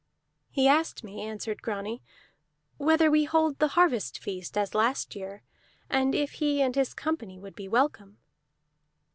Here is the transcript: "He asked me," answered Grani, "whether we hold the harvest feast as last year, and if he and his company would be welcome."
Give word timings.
"He 0.49 0.67
asked 0.67 1.03
me," 1.03 1.21
answered 1.21 1.61
Grani, 1.61 2.01
"whether 2.77 3.11
we 3.11 3.25
hold 3.25 3.59
the 3.59 3.67
harvest 3.77 4.17
feast 4.17 4.57
as 4.57 4.73
last 4.73 5.15
year, 5.15 5.43
and 5.91 6.15
if 6.15 6.31
he 6.41 6.59
and 6.63 6.73
his 6.75 6.95
company 6.95 7.37
would 7.37 7.55
be 7.55 7.67
welcome." 7.67 8.17